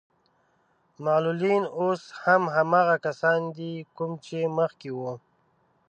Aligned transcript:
معلولين 1.05 1.63
اوس 1.79 2.01
هم 2.23 2.41
هماغه 2.55 2.95
کسان 3.05 3.39
دي 3.57 3.71
کوم 3.97 4.11
چې 4.25 4.37
مخکې 4.57 4.89
وو. 4.97 5.13